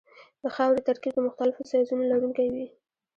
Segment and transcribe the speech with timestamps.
[0.41, 2.65] د خاورې ترکیب د مختلفو سایزونو لرونکی وي